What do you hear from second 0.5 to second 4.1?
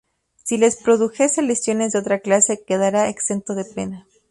les produjese lesiones de otra clase quedará exento de pena".